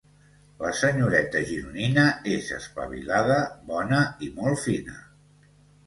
La 0.61 0.71
senyoreta 0.77 1.41
gironina 1.51 2.07
és 2.37 2.49
espavilada, 2.59 3.39
bona 3.71 4.05
i 4.29 4.35
molt 4.41 4.65
fina. 4.69 5.03